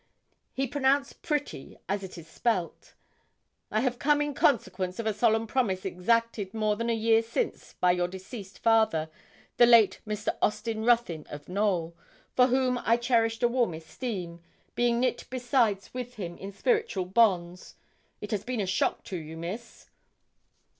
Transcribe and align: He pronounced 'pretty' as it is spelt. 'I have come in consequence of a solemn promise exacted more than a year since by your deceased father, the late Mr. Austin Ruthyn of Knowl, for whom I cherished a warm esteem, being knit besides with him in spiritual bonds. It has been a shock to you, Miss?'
He 0.51 0.65
pronounced 0.65 1.21
'pretty' 1.21 1.77
as 1.87 2.01
it 2.01 2.17
is 2.17 2.27
spelt. 2.27 2.95
'I 3.69 3.81
have 3.81 3.99
come 3.99 4.19
in 4.19 4.33
consequence 4.33 4.97
of 4.97 5.05
a 5.05 5.13
solemn 5.13 5.45
promise 5.45 5.85
exacted 5.85 6.55
more 6.55 6.75
than 6.75 6.89
a 6.89 6.95
year 6.95 7.21
since 7.21 7.73
by 7.73 7.91
your 7.91 8.07
deceased 8.07 8.57
father, 8.57 9.11
the 9.57 9.67
late 9.67 10.01
Mr. 10.07 10.35
Austin 10.41 10.83
Ruthyn 10.83 11.27
of 11.29 11.47
Knowl, 11.47 11.95
for 12.35 12.47
whom 12.47 12.79
I 12.83 12.97
cherished 12.97 13.43
a 13.43 13.47
warm 13.47 13.75
esteem, 13.75 14.41
being 14.73 14.99
knit 14.99 15.25
besides 15.29 15.93
with 15.93 16.15
him 16.15 16.35
in 16.35 16.51
spiritual 16.51 17.05
bonds. 17.05 17.75
It 18.21 18.31
has 18.31 18.43
been 18.43 18.59
a 18.59 18.65
shock 18.65 19.03
to 19.03 19.17
you, 19.17 19.37
Miss?' 19.37 19.91